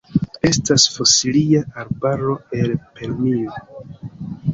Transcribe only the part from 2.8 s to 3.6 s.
Permio.